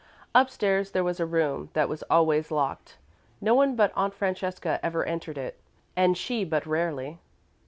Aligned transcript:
Upstairs 0.33 0.89
there 0.93 1.03
was 1.03 1.19
a 1.19 1.27
room 1.27 1.69
that 1.73 1.87
was 1.87 2.01
always 2.09 2.49
locked. 2.49 2.97
No 3.39 3.53
one 3.53 3.75
but 3.75 3.93
Aunt 3.95 4.15
Francesca 4.15 4.79
ever 4.81 5.05
entered 5.05 5.37
it, 5.37 5.59
and 5.95 6.17
she 6.17 6.43
but 6.43 6.65
rarely. 6.65 7.19